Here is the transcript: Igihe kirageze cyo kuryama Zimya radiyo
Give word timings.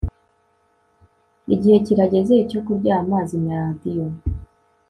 Igihe 1.53 1.77
kirageze 1.85 2.35
cyo 2.49 2.59
kuryama 2.65 3.17
Zimya 3.29 3.55
radiyo 3.63 4.05